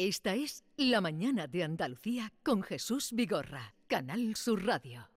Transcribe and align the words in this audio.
Esta 0.00 0.36
es 0.36 0.62
La 0.76 1.00
Mañana 1.00 1.48
de 1.48 1.64
Andalucía 1.64 2.32
con 2.44 2.62
Jesús 2.62 3.08
Vigorra, 3.14 3.74
Canal 3.88 4.36
Sur 4.36 4.64
Radio. 4.64 5.10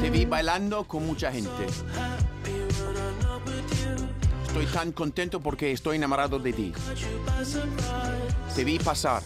Te 0.00 0.08
vi 0.08 0.24
bailando 0.24 0.84
con 0.84 1.04
mucha 1.04 1.30
gente. 1.30 1.50
Estoy 4.46 4.64
tan 4.72 4.92
contento 4.92 5.40
porque 5.40 5.72
estoy 5.72 5.96
enamorado 5.96 6.38
de 6.38 6.54
ti. 6.54 6.72
Te 8.56 8.64
vi 8.64 8.78
pasar. 8.78 9.22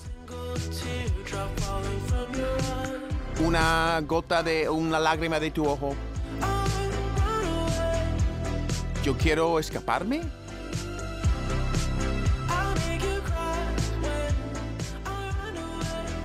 Una 3.40 4.00
gota 4.06 4.42
de 4.42 4.68
una 4.68 4.98
lágrima 5.00 5.40
de 5.40 5.50
tu 5.50 5.66
ojo. 5.66 5.94
Yo 9.02 9.16
quiero 9.18 9.58
escaparme. 9.58 10.22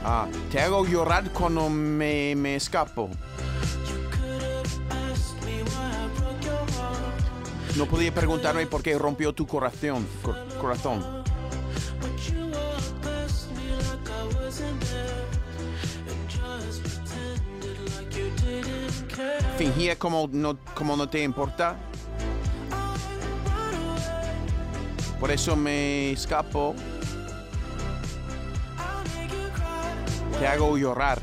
Ah, 0.04 0.28
te 0.52 0.60
hago 0.60 0.86
llorar 0.86 1.30
cuando 1.32 1.70
me, 1.70 2.36
me 2.36 2.56
escapo. 2.56 3.10
No 7.78 7.86
podía 7.86 8.14
preguntarme 8.14 8.66
por 8.66 8.82
qué 8.82 8.98
rompió 8.98 9.34
tu 9.34 9.46
corazón. 9.46 10.06
cor- 10.24 10.48
corazón. 10.60 11.19
Fingía 19.74 20.00
como 20.00 20.28
no, 20.32 20.58
como 20.74 20.98
no 20.98 21.08
te 21.08 21.22
importa. 21.22 21.78
Por 25.20 25.30
eso 25.30 25.56
me 25.56 26.12
escapo. 26.12 26.74
Te 30.40 30.48
hago 30.48 30.76
llorar. 30.76 31.22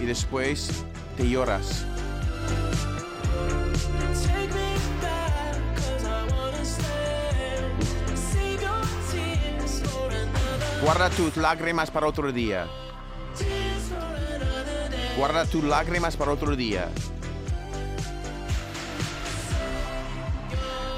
Y 0.00 0.04
después 0.04 0.84
te 1.16 1.28
lloras. 1.28 1.84
Guarda 10.80 11.10
tus 11.10 11.36
lágrimas 11.36 11.90
para 11.90 12.06
otro 12.06 12.30
día. 12.30 12.68
Guarda 15.18 15.44
tus 15.46 15.64
lágrimas 15.64 16.16
para 16.16 16.30
otro 16.30 16.54
día. 16.54 16.88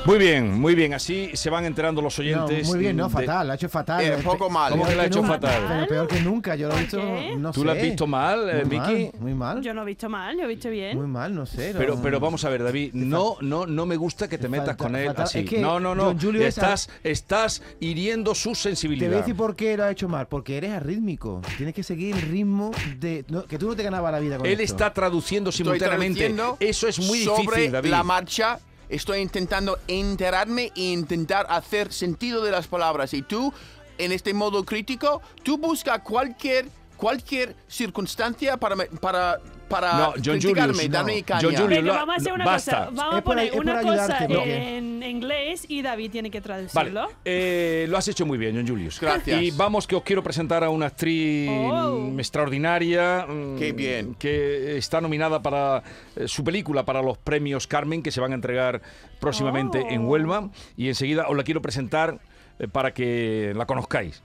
Muy 0.09 0.17
bien, 0.17 0.59
muy 0.59 0.75
bien. 0.75 0.95
Así 0.95 1.31
se 1.35 1.51
van 1.51 1.67
enterando 1.67 2.01
los 2.01 2.19
No, 2.19 2.23
oyentes. 2.25 2.67
muy 2.67 2.79
bien, 2.79 2.97
no, 2.97 3.09
de- 3.09 3.13
fatal, 3.13 3.47
lo 3.47 3.53
ha 3.53 3.57
hecho 3.57 3.69
fatal. 3.69 4.03
Eh, 4.03 4.17
poco 4.25 4.49
mal. 4.49 4.73
¿Cómo 4.73 4.87
que 4.87 4.95
lo 4.95 5.03
ha 5.03 5.05
hecho 5.05 5.23
fatal? 5.23 5.67
Pero 5.69 5.87
peor 5.87 6.09
que 6.09 6.21
nunca, 6.21 6.57
yo 6.57 6.67
lo 6.69 6.73
he 6.73 6.77
¿Por 6.77 6.83
visto, 7.03 7.37
no 7.39 7.53
¿Tú 7.53 7.61
sé. 7.61 7.67
lo 7.67 7.73
has 7.73 7.83
visto 7.83 8.07
mal, 8.07 8.49
eh, 8.49 8.65
muy 8.65 8.79
Vicky? 8.79 9.05
Mal, 9.05 9.13
muy 9.21 9.35
mal, 9.35 9.61
Yo 9.63 9.75
no 9.75 9.83
he 9.83 9.85
visto 9.85 10.09
mal, 10.09 10.35
yo 10.39 10.45
he 10.45 10.47
visto 10.47 10.71
bien. 10.71 10.97
muy 10.97 11.07
mal, 11.07 11.35
no 11.35 11.45
sé. 11.45 11.75
no- 11.75 11.79
Pero, 11.79 12.01
pero 12.03 12.21
vamos 12.21 12.43
a 12.43 12.49
ver, 12.49 12.63
David, 12.65 12.95
no, 12.95 13.37
no, 13.43 13.67
no 13.67 13.85
me 13.85 13.97
gusta 13.97 14.29
que 14.29 14.39
te 14.39 14.49
metas 14.49 14.77
con 14.77 14.97
él 14.97 15.09
falta- 15.09 15.25
así. 15.25 15.41
es 15.41 15.45
que 15.45 15.59
no, 15.59 15.79
no, 15.79 15.95
no. 15.95 16.17
Julio 16.19 16.41
es 16.41 16.57
estás, 16.57 16.89
estás 17.05 17.61
hiriendo 17.79 18.35
su 18.35 18.45
Te 18.45 18.49
voy 18.49 18.53
a 18.53 18.63
sensibilidad. 18.63 19.11
decir 19.19 19.37
por 19.37 19.55
qué 19.57 19.77
lo 19.77 19.85
ha 19.85 19.91
hecho 19.91 20.09
mal, 20.09 20.27
porque 20.27 20.57
eres 20.57 20.71
arrítmico. 20.73 21.43
Tienes 21.59 21.75
que 21.75 21.83
seguir 21.83 22.17
el 22.17 22.23
ritmo 22.23 22.71
de. 22.99 23.27
no, 23.29 23.45
que 23.45 23.59
tú 23.59 23.67
no 23.69 23.77
te 23.77 23.83
ganabas 23.83 24.11
la 24.13 24.21
vida 24.21 24.39
con 24.39 24.47
Él 24.47 24.53
esto. 24.59 24.75
está 24.75 24.95
traduciendo 24.95 25.53
simultáneamente. 25.53 26.21
traduciendo 26.21 26.57
Eso 26.61 26.89
es 26.89 26.99
muy 26.99 27.25
sobre 27.25 27.43
difícil, 27.43 27.73
David. 27.73 27.91
la 27.91 28.03
marcha. 28.03 28.59
Estoy 28.89 29.21
intentando 29.21 29.79
enterarme 29.87 30.73
e 30.75 30.93
intentar 30.93 31.47
hacer 31.51 31.93
sentido 31.93 32.43
de 32.43 32.51
las 32.51 32.67
palabras. 32.67 33.13
Y 33.15 33.23
tú, 33.23 33.53
en 33.99 34.13
este 34.13 34.33
modo 34.35 34.65
crítico, 34.65 35.21
tú 35.43 35.59
busca 35.59 36.03
cualquier 36.03 36.67
cualquier 36.99 37.57
circunstancia 37.67 38.59
para 38.59 38.77
me- 38.77 38.87
para 38.87 39.39
para 39.69 39.93
No, 39.99 40.07
John 40.15 40.39
criticarme, 40.39 40.73
Julius, 40.73 40.91
darme 40.91 41.19
no. 41.21 41.27
caña. 41.27 41.41
John 41.43 41.55
Julius, 41.55 41.83
Venga, 41.85 41.93
vamos 41.93 42.15
a 42.15 42.17
hacer 42.17 42.33
una 42.33 42.45
basta. 42.47 42.87
cosa. 42.87 42.91
Vamos 42.91 43.15
a 43.17 43.23
poner 43.23 43.53
ahí- 43.53 43.59
una 43.59 43.83
cosa 43.83 44.19
porque- 44.27 44.79
en 44.79 45.03
inglés 45.03 45.67
y 45.69 45.83
David 45.83 46.11
tiene 46.11 46.31
que 46.31 46.41
Vale, 46.41 46.67
traducirlo. 46.71 47.09
eh, 47.23 47.85
lo 47.87 47.99
has 47.99 48.09
hecho 48.09 48.25
muy 48.25 48.39
bien, 48.39 48.57
John 48.57 48.67
Julius. 48.67 48.99
Gracias. 48.99 49.43
Y 49.43 49.51
vamos 49.51 49.87
que 49.87 49.95
os 49.95 50.03
quiero 50.05 50.23
presentar 50.23 50.65
a 50.65 50.71
una 50.71 50.87
actriz 50.87 51.51
Oh. 51.51 52.11
extraordinaria. 52.19 53.27
mm, 53.29 53.59
Qué 53.59 53.73
bien. 53.73 54.15
Que 54.15 54.79
está 54.79 55.03
nominada 55.03 55.43
para 55.43 55.83
eh, 56.17 56.27
su 56.29 56.43
película 56.43 56.87
para 56.87 57.03
los 57.03 57.19
premios 57.19 57.67
Carmen 57.67 58.03
que 58.03 58.11
se 58.11 58.23
van 58.23 58.33
a 58.33 58.37
entregar 58.37 58.81
próximamente 59.21 59.83
Oh. 59.85 59.91
en 59.91 60.07
Huelva. 60.07 60.49
Y 60.79 60.89
enseguida 60.89 61.27
os 61.29 61.37
la 61.37 61.43
quiero 61.45 61.61
presentar 61.61 62.19
eh, 62.59 62.69
para 62.69 62.93
que 62.95 63.53
la 63.55 63.67
conozcáis. 63.67 64.23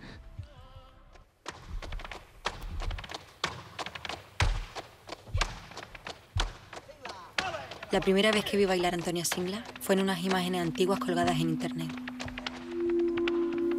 La 7.94 8.02
primera 8.02 8.32
vez 8.32 8.44
que 8.44 8.58
vi 8.58 8.66
bailar 8.66 8.96
a 8.96 8.98
Antonia 8.98 9.24
Singla 9.24 9.64
fue 9.80 9.94
en 9.94 10.02
unas 10.02 10.24
imágenes 10.24 10.64
antiguas 10.64 11.00
colgadas 11.00 11.40
en 11.40 11.50
internet. 11.50 11.92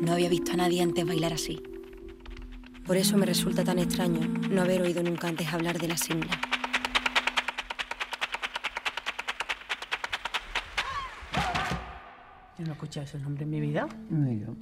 No 0.00 0.12
había 0.12 0.28
visto 0.28 0.52
a 0.52 0.56
nadie 0.56 0.82
antes 0.82 1.04
bailar 1.04 1.32
así. 1.32 1.60
Por 2.86 2.96
eso 2.96 3.18
me 3.18 3.26
resulta 3.26 3.64
tan 3.64 3.80
extraño 3.80 4.20
no 4.50 4.62
haber 4.62 4.82
oído 4.82 5.02
nunca 5.02 5.26
antes 5.26 5.52
hablar 5.52 5.80
de 5.80 5.88
la 5.88 5.96
Singla. 5.96 6.40
Yo 12.56 12.64
no 12.66 12.70
he 12.70 12.72
escuchado 12.74 13.06
ese 13.06 13.18
nombre 13.18 13.42
en 13.42 13.50
mi 13.50 13.58
vida. 13.58 13.88
Ni 14.10 14.38
yo. 14.38 14.54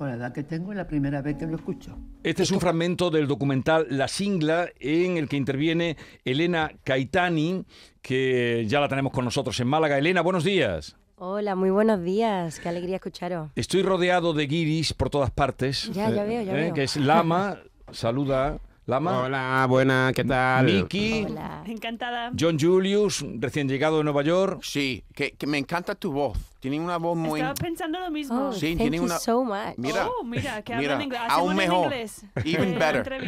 Con 0.00 0.08
la 0.08 0.14
edad 0.14 0.32
que 0.32 0.44
tengo 0.44 0.72
es 0.72 0.78
la 0.78 0.86
primera 0.86 1.20
vez 1.20 1.36
que 1.36 1.44
lo 1.44 1.56
escucho. 1.56 1.94
Este 2.22 2.42
es 2.42 2.50
un 2.50 2.58
fragmento 2.58 3.10
del 3.10 3.26
documental 3.28 3.86
La 3.90 4.08
Singla, 4.08 4.70
en 4.78 5.18
el 5.18 5.28
que 5.28 5.36
interviene 5.36 5.98
Elena 6.24 6.72
Caitani, 6.84 7.66
que 8.00 8.64
ya 8.66 8.80
la 8.80 8.88
tenemos 8.88 9.12
con 9.12 9.26
nosotros 9.26 9.60
en 9.60 9.68
Málaga. 9.68 9.98
Elena, 9.98 10.22
buenos 10.22 10.42
días. 10.42 10.96
Hola, 11.16 11.54
muy 11.54 11.68
buenos 11.68 12.02
días. 12.02 12.60
Qué 12.60 12.70
alegría 12.70 12.96
escucharos. 12.96 13.50
Estoy 13.56 13.82
rodeado 13.82 14.32
de 14.32 14.46
guiris 14.46 14.94
por 14.94 15.10
todas 15.10 15.30
partes. 15.32 15.90
Ya, 15.92 16.08
ya 16.08 16.24
veo, 16.24 16.40
ya 16.44 16.54
veo. 16.54 16.72
Que 16.72 16.84
es 16.84 16.96
Lama, 16.96 17.58
saluda. 17.92 18.58
Lama. 18.86 19.20
Hola, 19.20 19.66
buena, 19.68 20.10
¿qué 20.14 20.24
tal? 20.24 20.64
Miki, 20.64 21.24
Hola. 21.28 21.62
Encantada. 21.66 22.32
John 22.38 22.58
Julius, 22.58 23.24
recién 23.38 23.68
llegado 23.68 23.98
de 23.98 24.04
Nueva 24.04 24.22
York. 24.22 24.60
Sí, 24.64 25.04
que, 25.14 25.32
que 25.32 25.46
me 25.46 25.58
encanta 25.58 25.94
tu 25.94 26.10
voz. 26.12 26.36
Tiene 26.58 26.80
una 26.80 26.96
voz 26.96 27.16
muy 27.16 27.38
Estaba 27.40 27.54
pensando 27.54 28.00
lo 28.00 28.10
mismo. 28.10 28.48
Oh, 28.48 28.52
Sí, 28.52 28.70
thank 28.70 28.78
tiene 28.78 28.96
you 28.96 29.04
una- 29.04 29.18
so 29.18 29.44
much. 29.44 29.76
Mira. 29.76 30.08
Oh, 30.08 30.24
mira, 30.24 30.62
que 30.62 30.74
Mira, 30.74 30.94
hablan 30.94 31.02
inglés. 31.06 31.20
aún 31.28 31.54
mejor. 31.54 31.84
inglés. 31.84 32.22
Even 32.44 32.78
better. 32.78 33.20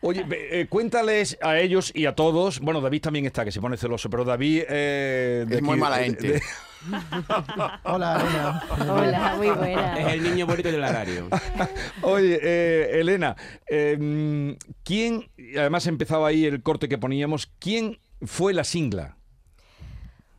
Oye, 0.00 0.24
eh, 0.30 0.66
cuéntales 0.68 1.38
a 1.42 1.58
ellos 1.58 1.90
y 1.94 2.06
a 2.06 2.14
todos. 2.14 2.60
Bueno, 2.60 2.80
David 2.80 3.02
también 3.02 3.26
está, 3.26 3.44
que 3.44 3.50
se 3.52 3.60
pone 3.60 3.76
celoso, 3.76 4.08
pero 4.10 4.24
David. 4.24 4.62
eh, 4.68 5.44
de 5.48 5.56
Es 5.56 5.62
muy 5.62 5.76
mala 5.76 5.98
de- 5.98 6.04
gente. 6.04 6.32
de- 6.34 6.42
Hola, 7.84 8.20
Elena. 8.20 8.62
Hola, 8.92 9.34
muy 9.36 9.50
buena. 9.50 9.98
Es 9.98 10.12
el 10.14 10.22
niño 10.22 10.46
bonito 10.46 10.70
del 10.70 10.82
horario. 10.82 11.28
Oye, 12.02 12.38
eh, 12.42 13.00
Elena, 13.00 13.36
eh, 13.68 14.56
¿quién, 14.82 15.30
además 15.56 15.86
empezaba 15.86 16.28
ahí 16.28 16.44
el 16.44 16.62
corte 16.62 16.88
que 16.88 16.98
poníamos, 16.98 17.50
¿quién 17.58 17.98
fue 18.22 18.52
la 18.52 18.64
singla? 18.64 19.16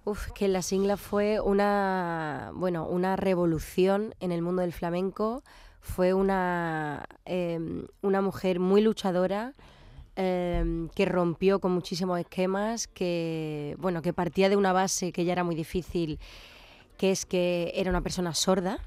Uf, 0.05 0.31
que 0.33 0.47
la 0.47 0.61
singla 0.61 0.97
fue 0.97 1.39
una, 1.39 2.51
bueno, 2.53 2.87
una 2.87 3.15
revolución 3.15 4.13
en 4.19 4.31
el 4.31 4.41
mundo 4.41 4.61
del 4.61 4.71
flamenco. 4.73 5.43
Fue 5.81 6.13
una, 6.13 7.05
em, 7.25 7.87
una 8.01 8.21
mujer 8.21 8.59
muy 8.59 8.81
luchadora 8.81 9.53
em, 10.15 10.89
que 10.89 11.05
rompió 11.05 11.59
con 11.59 11.71
muchísimos 11.71 12.19
esquemas, 12.19 12.87
que, 12.87 13.75
bueno, 13.79 14.01
que 14.01 14.13
partía 14.13 14.49
de 14.49 14.55
una 14.55 14.73
base 14.73 15.11
que 15.11 15.25
ya 15.25 15.33
era 15.33 15.43
muy 15.43 15.55
difícil, 15.55 16.19
que 16.97 17.11
es 17.11 17.25
que 17.25 17.71
era 17.75 17.89
una 17.89 18.01
persona 18.01 18.33
sorda. 18.33 18.79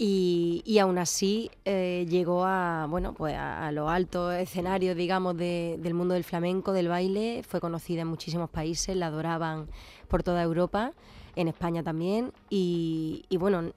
Y, 0.00 0.62
y 0.64 0.78
aún 0.78 0.96
así 0.96 1.50
eh, 1.64 2.06
llegó 2.08 2.44
a, 2.44 2.86
bueno, 2.88 3.14
pues 3.14 3.34
a, 3.34 3.66
a 3.66 3.72
los 3.72 3.90
altos 3.90 4.32
escenarios, 4.34 4.96
digamos, 4.96 5.36
de- 5.36 5.76
del 5.80 5.92
mundo 5.94 6.14
del 6.14 6.22
flamenco, 6.22 6.72
del 6.72 6.86
baile. 6.86 7.42
Fue 7.42 7.60
conocida 7.60 8.02
en 8.02 8.06
muchísimos 8.06 8.48
países, 8.48 8.94
la 8.96 9.06
adoraban 9.08 9.66
por 10.06 10.22
toda 10.22 10.40
Europa, 10.44 10.92
en 11.34 11.48
España 11.48 11.82
también. 11.82 12.32
Y, 12.48 13.24
bueno, 13.40 13.72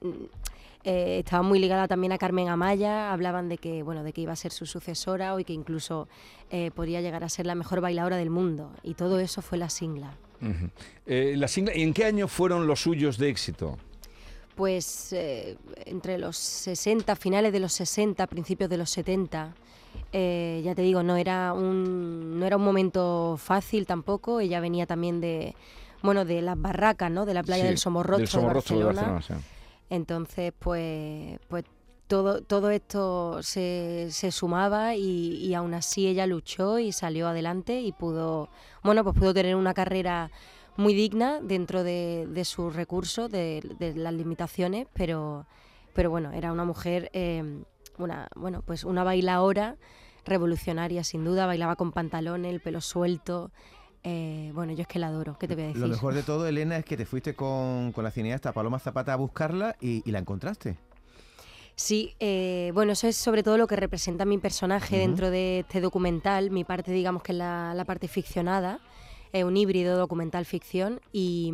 eh, 0.84 1.18
estaba 1.24 1.42
muy 1.42 1.58
ligada 1.58 1.86
también 1.88 2.12
a 2.12 2.18
Carmen 2.18 2.48
Amaya. 2.48 3.12
Hablaban 3.12 3.48
de 3.48 3.58
que, 3.58 3.82
bueno, 3.82 4.02
de 4.02 4.12
que 4.12 4.20
iba 4.20 4.32
a 4.32 4.36
ser 4.36 4.52
su 4.52 4.66
sucesora 4.66 5.34
o 5.34 5.40
y 5.40 5.44
que 5.44 5.52
incluso 5.52 6.08
eh, 6.50 6.70
podría 6.74 7.00
llegar 7.00 7.24
a 7.24 7.28
ser 7.28 7.46
la 7.46 7.54
mejor 7.54 7.80
bailadora 7.80 8.16
del 8.16 8.30
mundo. 8.30 8.72
Y 8.82 8.94
todo 8.94 9.18
eso 9.20 9.42
fue 9.42 9.58
la 9.58 9.70
singla. 9.70 10.14
Ujú. 10.40 10.70
Eh, 11.06 11.34
la 11.36 11.46
singla, 11.48 11.76
¿y 11.76 11.82
en 11.82 11.94
qué 11.94 12.04
año 12.04 12.26
fueron 12.28 12.66
los 12.66 12.80
suyos 12.80 13.18
de 13.18 13.28
éxito? 13.28 13.78
pues 14.54 15.14
entre 15.86 16.18
los 16.18 16.36
60, 16.36 17.16
finales 17.16 17.52
de 17.54 17.58
los 17.60 17.72
60, 17.72 18.26
principios 18.26 18.68
de 18.68 18.76
los 18.76 18.90
70. 18.90 19.54
eh, 20.12 20.60
ya 20.62 20.74
te 20.74 20.82
digo, 20.82 21.02
no 21.02 21.16
era 21.16 21.54
un 21.54 22.38
no 22.38 22.44
era 22.46 22.58
un 22.58 22.62
momento 22.64 23.36
fácil 23.38 23.86
tampoco. 23.86 24.40
Ella 24.40 24.60
venía 24.60 24.84
también 24.86 25.20
de 25.22 25.54
bueno 26.02 26.26
de 26.26 26.42
las 26.42 26.60
barracas, 26.60 27.10
¿no? 27.10 27.24
De 27.24 27.32
la 27.32 27.42
playa 27.42 27.62
Sí, 27.62 27.68
del 27.68 27.78
Somorrostro, 27.78 28.18
del 28.18 28.28
Somorrostro 28.28 28.76
de 28.76 28.80
de 28.80 28.86
Barcelona. 28.88 29.12
Barcelona, 29.14 29.42
sí. 29.42 29.48
Entonces, 29.92 30.54
pues, 30.58 31.38
pues 31.48 31.64
todo, 32.06 32.40
todo 32.40 32.70
esto 32.70 33.42
se, 33.42 34.08
se 34.10 34.32
sumaba 34.32 34.94
y, 34.94 35.34
y 35.36 35.52
aún 35.52 35.74
así 35.74 36.06
ella 36.06 36.26
luchó 36.26 36.78
y 36.78 36.92
salió 36.92 37.28
adelante 37.28 37.82
y 37.82 37.92
pudo, 37.92 38.48
bueno, 38.82 39.04
pues 39.04 39.18
pudo 39.18 39.34
tener 39.34 39.54
una 39.54 39.74
carrera 39.74 40.30
muy 40.78 40.94
digna 40.94 41.40
dentro 41.42 41.84
de, 41.84 42.26
de 42.26 42.46
sus 42.46 42.74
recursos, 42.74 43.30
de, 43.30 43.60
las 43.94 44.14
limitaciones, 44.14 44.86
pero, 44.94 45.44
pero 45.92 46.08
bueno, 46.08 46.32
era 46.32 46.52
una 46.52 46.64
mujer, 46.64 47.10
eh, 47.12 47.62
una, 47.98 48.28
bueno, 48.34 48.62
pues 48.62 48.84
una 48.84 49.04
bailaora 49.04 49.76
revolucionaria 50.24 51.04
sin 51.04 51.22
duda, 51.22 51.44
bailaba 51.44 51.76
con 51.76 51.92
pantalones, 51.92 52.50
el 52.50 52.60
pelo 52.60 52.80
suelto. 52.80 53.50
Eh, 54.04 54.50
bueno, 54.54 54.72
yo 54.72 54.82
es 54.82 54.88
que 54.88 54.98
la 54.98 55.08
adoro, 55.08 55.36
¿qué 55.38 55.46
te 55.46 55.54
voy 55.54 55.64
a 55.64 55.66
decir? 55.68 55.82
Lo 55.82 55.88
mejor 55.88 56.14
de 56.14 56.22
todo, 56.24 56.46
Elena, 56.46 56.76
es 56.76 56.84
que 56.84 56.96
te 56.96 57.06
fuiste 57.06 57.34
con, 57.34 57.92
con 57.92 58.04
la 58.04 58.10
cineasta 58.10 58.52
Paloma 58.52 58.78
Zapata 58.78 59.12
a 59.12 59.16
buscarla 59.16 59.76
y, 59.80 60.02
y 60.04 60.10
la 60.10 60.18
encontraste. 60.18 60.76
Sí, 61.74 62.14
eh, 62.20 62.70
bueno, 62.74 62.92
eso 62.92 63.08
es 63.08 63.16
sobre 63.16 63.42
todo 63.42 63.56
lo 63.56 63.66
que 63.66 63.76
representa 63.76 64.24
mi 64.24 64.38
personaje 64.38 64.96
Ujú. 64.96 65.06
dentro 65.06 65.30
de 65.30 65.60
este 65.60 65.80
documental. 65.80 66.50
Mi 66.50 66.64
parte, 66.64 66.92
digamos 66.92 67.22
que 67.22 67.32
es 67.32 67.38
la, 67.38 67.72
la 67.74 67.84
parte 67.84 68.08
ficcionada, 68.08 68.78
es 69.32 69.44
un 69.44 69.56
híbrido 69.56 69.96
documental-ficción. 69.96 71.00
Y, 71.12 71.52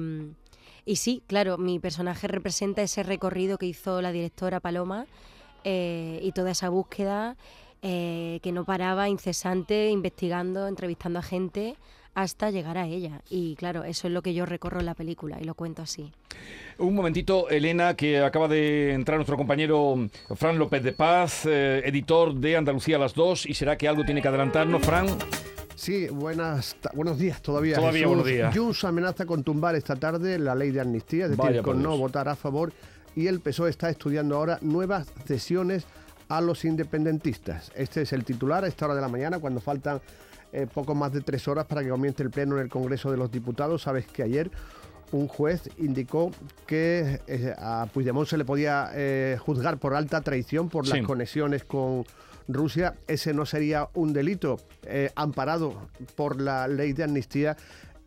y 0.85 0.97
sí, 0.97 1.23
claro, 1.27 1.57
mi 1.57 1.79
personaje 1.79 2.27
representa 2.27 2.83
ese 2.83 3.03
recorrido 3.03 3.59
que 3.59 3.67
hizo 3.67 4.03
la 4.03 4.11
directora 4.11 4.59
Paloma 4.59 5.07
eh, 5.65 6.19
y 6.23 6.33
toda 6.33 6.51
esa 6.51 6.69
búsqueda 6.69 7.37
eh, 7.83 8.41
que 8.43 8.51
no 8.51 8.65
paraba, 8.65 9.09
incesante, 9.09 9.91
investigando, 9.91 10.67
entrevistando 10.67 11.21
a 11.21 11.23
gente 11.23 11.77
hasta 12.15 12.51
llegar 12.51 12.79
a 12.79 12.87
ella. 12.87 13.23
Y 13.31 13.57
claro, 13.57 13.85
eso 13.85 14.09
es 14.09 14.13
lo 14.13 14.23
que 14.23 14.35
yo 14.35 14.47
recorro 14.47 14.81
en 14.81 14.87
la 14.87 14.95
película 14.95 15.39
y 15.41 15.45
lo 15.45 15.55
cuento 15.55 15.83
así. 15.83 16.13
Un 16.79 16.95
momentito, 16.95 17.49
Elena, 17.49 17.95
que 17.95 18.21
acaba 18.21 18.49
de 18.49 18.93
entrar 18.93 19.19
nuestro 19.19 19.37
compañero 19.37 20.09
Fran 20.37 20.59
López 20.59 20.83
de 20.83 20.93
Paz, 20.93 21.47
eh, 21.47 21.83
editor 21.85 22.35
de 22.35 22.57
Andalucía 22.57 22.97
a 22.97 23.01
las 23.01 23.15
2, 23.15 23.47
y 23.47 23.55
será 23.55 23.77
que 23.77 23.89
algo 23.89 24.05
tiene 24.05 24.23
que 24.23 24.29
adelantarnos, 24.29 24.83
Fran. 24.83 25.07
Sí, 25.75 26.09
buenas 26.09 26.77
buenos 26.93 27.19
días 27.19 27.41
todavía. 27.41 27.77
Todavía 27.77 28.01
Jesús. 28.01 28.09
buenos 28.09 28.27
días. 28.27 28.57
Junts 28.57 28.83
amenaza 28.83 29.27
con 29.27 29.45
tumbar 29.45 29.77
esta 29.77 29.95
tarde 29.95 30.37
la 30.39 30.57
ley 30.57 30.73
de 30.73 30.81
amnistía, 30.81 31.27
es 31.27 31.31
decir, 31.31 31.45
Vaya 31.45 31.63
con 31.63 31.81
no 31.81 31.97
votar 31.97 32.29
a 32.29 32.35
favor. 32.35 32.73
Y 33.15 33.29
el 33.29 33.41
PSOE 33.41 33.71
está 33.71 33.89
estudiando 33.89 34.37
ahora 34.37 34.59
nuevas 34.61 35.09
cesiones 35.25 35.87
a 36.29 36.41
los 36.41 36.65
independentistas. 36.65 37.71
Este 37.77 38.03
es 38.03 38.13
el 38.13 38.25
titular 38.25 38.65
a 38.65 38.67
esta 38.67 38.87
hora 38.87 38.97
de 38.97 39.01
la 39.01 39.09
mañana, 39.09 39.39
cuando 39.39 39.61
faltan 39.61 40.01
eh, 40.53 40.67
poco 40.73 40.95
más 40.95 41.13
de 41.13 41.21
tres 41.21 41.47
horas 41.49 41.67
para 41.67 41.83
que 41.83 41.89
comience 41.91 42.23
el 42.23 42.31
pleno 42.31 42.57
en 42.57 42.63
el 42.63 42.69
Congreso 42.69 43.11
de 43.11 43.17
los 43.17 43.31
Diputados. 43.31 43.83
Sabes 43.83 44.07
que 44.07 44.23
ayer 44.23 44.51
un 45.13 45.27
juez 45.27 45.69
indicó 45.79 46.31
que 46.67 47.21
eh, 47.27 47.55
a 47.57 47.87
Puigdemont 47.93 48.29
se 48.29 48.37
le 48.37 48.45
podía 48.45 48.91
eh, 48.95 49.37
juzgar 49.41 49.79
por 49.79 49.95
alta 49.95 50.21
traición 50.21 50.69
por 50.69 50.87
Sí. 50.87 50.93
las 50.99 51.07
conexiones 51.07 51.65
con 51.65 52.05
Rusia. 52.47 52.95
Ese 53.07 53.33
no 53.35 53.47
sería 53.47 53.89
un 53.95 54.13
delito 54.13 54.57
eh, 54.85 55.11
amparado 55.17 55.89
por 56.15 56.41
la 56.41 56.69
ley 56.69 56.93
de 56.93 57.05
amnistía. 57.05 57.57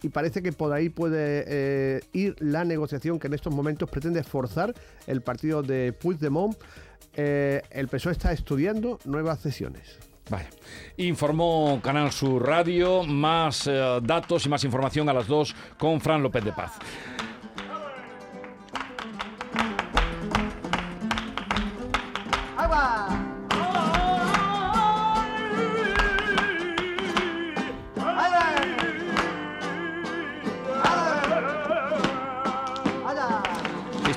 Y 0.03 0.09
parece 0.09 0.41
que 0.41 0.51
por 0.51 0.73
ahí 0.73 0.89
puede 0.89 1.43
eh, 1.47 2.01
ir 2.13 2.35
la 2.39 2.65
negociación 2.65 3.19
que 3.19 3.27
en 3.27 3.35
estos 3.35 3.53
momentos 3.53 3.87
pretende 3.87 4.23
forzar 4.23 4.73
el 5.05 5.21
partido 5.21 5.61
de 5.61 5.93
Puigdemont. 5.93 6.55
Eh, 7.13 7.61
el 7.69 7.87
PSOE 7.87 8.11
está 8.13 8.31
estudiando 8.31 8.97
nuevas 9.05 9.41
cesiones. 9.41 9.99
Vale. 10.31 10.47
Informó 10.95 11.81
Canal 11.83 12.09
Sur 12.13 12.47
Radio, 12.47 13.03
más 13.03 13.67
eh, 13.67 13.99
datos 14.01 14.45
y 14.45 14.49
más 14.49 14.63
información 14.63 15.09
a 15.09 15.13
las 15.13 15.27
2 15.27 15.53
con 15.77 15.99
Fran 15.99 16.23
López 16.23 16.45
de 16.45 16.53
Paz. 16.53 16.71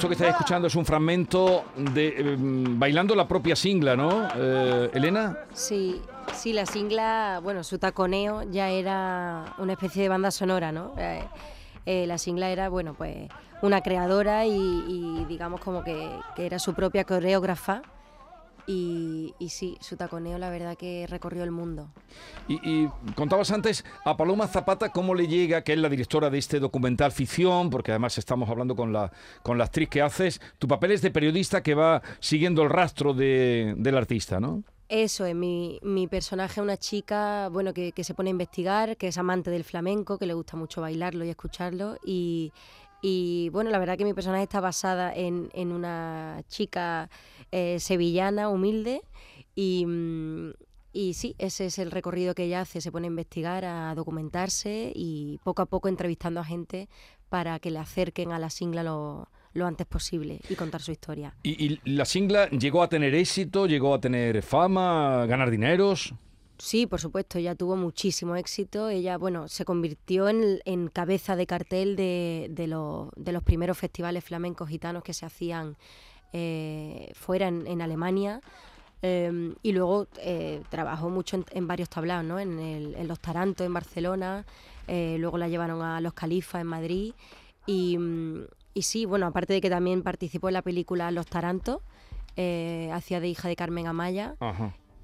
Esto 0.05 0.11
que 0.11 0.15
estáis 0.17 0.33
escuchando 0.35 0.69
es 0.69 0.75
un 0.75 0.85
fragmento 0.85 1.65
de 1.79 2.09
eh, 2.09 2.37
bailando 2.39 3.15
la 3.15 3.27
propia 3.27 3.57
singla, 3.57 3.97
¿no? 3.97 4.29
Eh, 4.37 4.91
Elena. 4.93 5.39
Sí, 5.55 5.99
sí, 6.35 6.53
la 6.53 6.67
singla, 6.67 7.41
bueno, 7.43 7.65
su 7.65 7.79
taconeo 7.79 8.43
ya 8.43 8.69
era 8.69 9.55
una 9.57 9.73
especie 9.73 10.03
de 10.03 10.11
banda 10.11 10.31
sonora, 10.31 10.73
¿no? 10.73 10.93
Eh, 11.87 12.07
la 12.07 12.19
singla 12.19 12.51
era, 12.51 12.69
bueno, 12.69 12.93
pues 12.93 13.29
una 13.63 13.81
creadora 13.81 14.45
y, 14.45 14.53
y 14.53 15.25
digamos 15.27 15.63
como 15.63 15.83
que, 15.83 16.11
que 16.37 16.45
era 16.45 16.59
su 16.59 16.75
propia 16.75 17.05
coreógrafa. 17.05 17.81
Y, 18.67 19.35
y 19.39 19.51
sí, 19.51 19.77
su 19.81 19.97
taconeo 19.97 20.39
la 20.39 20.49
verdad 20.49 20.77
que 20.77 21.07
recorrió 21.07 21.45
el 21.45 21.51
mundo. 21.51 21.91
Y, 22.49 22.55
y 22.69 22.89
contabas 23.15 23.51
antes 23.51 23.85
a 24.05 24.17
Paloma 24.17 24.49
Zapata 24.49 24.91
cómo 24.91 25.15
le 25.15 25.27
llega, 25.29 25.63
que 25.63 25.75
es 25.75 25.79
la 25.79 25.89
directora 25.91 26.31
de 26.31 26.39
este 26.39 26.61
documental 26.61 27.13
ficción, 27.13 27.69
porque 27.69 27.93
además 27.93 28.17
estamos 28.17 28.49
hablando 28.49 28.75
con 28.75 28.93
la, 28.93 29.13
con 29.43 29.59
la 29.59 29.65
actriz 29.65 29.89
que 29.91 30.01
haces. 30.01 30.41
Tu 30.59 30.67
papel 30.67 30.93
es 30.93 31.03
de 31.03 31.11
periodista 31.11 31.63
que 31.63 31.75
va 31.75 32.01
siguiendo 32.21 32.63
el 32.63 32.71
rastro 32.71 33.13
de- 33.13 33.75
del 33.77 33.97
artista, 33.99 34.41
¿no? 34.41 34.63
Eso 34.89 35.25
es, 35.25 35.35
mi, 35.35 35.81
mi 35.83 36.07
personaje 36.07 36.61
es 36.61 36.63
una 36.65 36.77
chica, 36.77 37.49
bueno, 37.51 37.73
que, 37.73 37.93
que 37.93 38.05
se 38.05 38.13
pone 38.15 38.29
a 38.29 38.33
investigar, 38.33 38.97
que 38.99 39.09
es 39.09 39.17
amante 39.19 39.51
del 39.51 39.65
flamenco, 39.65 40.19
que 40.19 40.27
le 40.27 40.35
gusta 40.35 40.57
mucho 40.59 40.83
bailarlo 40.83 41.25
y 41.25 41.31
escucharlo. 41.31 41.97
Y, 42.05 42.53
y, 43.07 43.51
bueno, 43.51 43.69
la 43.69 43.79
verdad 43.79 43.99
que 43.99 44.05
mi 44.07 44.15
personaje 44.15 44.45
está 44.45 44.61
basada 44.61 45.15
en, 45.15 45.51
en 45.53 45.73
una 45.73 46.41
chica 46.49 47.11
eh, 47.53 47.79
sevillana, 47.79 48.49
humilde. 48.49 49.03
Y, 49.55 49.85
mm, 49.85 50.53
y 50.95 51.13
sí, 51.13 51.35
ese 51.37 51.67
es 51.67 51.79
el 51.79 51.91
recorrido 51.91 52.35
que 52.35 52.45
ella 52.45 52.63
hace, 52.63 52.81
se 52.81 52.91
pone 52.91 53.07
a 53.07 53.11
investigar, 53.11 53.67
a 53.67 53.95
documentarse 53.95 54.91
y 54.95 55.39
poco 55.45 55.61
a 55.61 55.67
poco 55.67 55.89
entrevistando 55.89 56.41
a 56.41 56.45
gente 56.45 56.89
para 57.29 57.59
que 57.59 57.71
le 57.71 57.79
acerquen 57.79 58.33
a 58.33 58.39
la 58.39 58.49
singla 58.49 58.83
lo, 58.83 59.29
lo 59.53 59.67
antes 59.67 59.87
posible 59.87 60.41
y 60.49 60.55
contar 60.55 60.81
su 60.81 60.91
historia. 60.91 61.37
Y, 61.43 61.63
y 61.63 61.81
la 61.85 62.07
singla 62.07 62.49
llegó 62.49 62.83
a 62.83 62.89
tener 62.89 63.15
éxito, 63.15 63.67
llegó 63.67 63.93
a 63.93 64.01
tener 64.01 64.43
fama, 64.43 65.27
ganar 65.27 65.51
dineros. 65.51 66.15
Sí, 66.59 66.87
por 66.87 67.01
supuesto, 67.01 67.39
ella 67.39 67.55
tuvo 67.55 67.77
muchísimo 67.77 68.37
éxito. 68.37 68.89
Ella, 68.89 69.19
bueno, 69.19 69.49
se 69.49 69.65
convirtió 69.65 70.29
en, 70.29 70.61
en 70.65 70.89
cabeza 70.89 71.35
de 71.37 71.47
cartel 71.47 71.97
de, 71.97 72.49
de, 72.51 72.67
los- 72.69 73.09
de 73.17 73.33
los 73.33 73.43
primeros 73.43 73.77
festivales 73.77 74.23
flamencos 74.25 74.69
gitanos 74.69 75.03
que 75.03 75.13
se 75.15 75.27
hacían 75.27 75.77
eh, 76.33 77.11
fuera 77.15 77.49
en, 77.49 77.67
en 77.67 77.83
Alemania. 77.83 78.41
Eh, 79.03 79.55
y 79.63 79.73
luego 79.73 80.07
eh, 80.21 80.63
trabajó 80.71 81.11
mucho 81.11 81.45
en, 81.51 81.67
varios 81.67 81.89
tablaos, 81.91 82.25
¿no? 82.25 82.39
En, 82.39 82.59
el- 82.59 82.95
en 82.95 83.09
los 83.09 83.19
Tarantos, 83.21 83.67
en 83.67 83.75
Barcelona. 83.75 84.47
eh, 84.87 85.17
luego 85.19 85.39
la 85.39 85.49
llevaron 85.49 85.83
a 85.83 86.01
los 86.01 86.13
Califas 86.15 86.61
en 86.61 86.69
Madrid. 86.69 87.15
Y, 87.67 87.99
y 88.75 88.83
sí, 88.83 89.07
bueno, 89.07 89.27
aparte 89.27 89.53
de 89.55 89.61
que 89.61 89.71
también 89.71 90.03
participó 90.03 90.49
en 90.49 90.55
la 90.55 90.63
película 90.63 91.11
Los 91.11 91.27
Tarantos, 91.27 91.81
hacía 92.93 93.21
de 93.21 93.29
hija 93.29 93.49
de 93.49 93.57
Carmen 93.57 93.87
Amaya. 93.89 94.37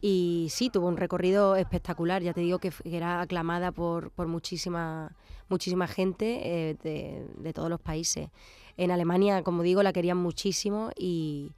Y 0.01 0.49
sí, 0.51 0.71
tuvo 0.71 0.89
un 0.89 0.97
recorrido 0.97 1.57
espectacular. 1.57 2.23
Ya 2.23 2.33
te 2.33 2.41
digo 2.41 2.59
que, 2.59 2.73
era 2.85 3.21
aclamada 3.21 3.73
por, 3.73 4.11
por 4.11 4.27
muchísima, 4.29 5.15
muchísima 5.49 5.87
gente 5.87 6.41
eh, 6.71 6.77
de, 6.83 7.27
de 7.37 7.53
todos 7.53 7.69
los 7.69 7.81
países. 7.81 8.31
En 8.77 8.91
Alemania, 8.91 9.43
como 9.43 9.63
digo, 9.63 9.83
la 9.83 9.93
querían 9.93 10.17
muchísimo 10.17 10.91
y 10.97 11.53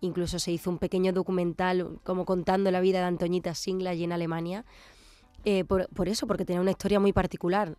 incluso 0.00 0.38
se 0.38 0.52
hizo 0.52 0.70
un 0.70 0.78
pequeño 0.78 1.12
documental 1.12 1.98
como 2.02 2.24
contando 2.24 2.70
la 2.70 2.80
vida 2.80 3.00
de 3.00 3.06
Antoñita 3.06 3.54
Singla 3.54 3.90
allí 3.90 4.04
en 4.04 4.12
Alemania. 4.12 4.64
Eh, 5.44 5.64
por, 5.64 5.88
por 5.88 6.08
eso, 6.08 6.26
porque 6.26 6.44
tenía 6.44 6.60
una 6.60 6.70
historia 6.70 7.00
muy 7.00 7.12
particular, 7.12 7.76